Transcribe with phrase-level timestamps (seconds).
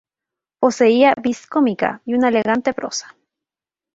[0.59, 3.15] Poseía vis cómica y una elegante prosa.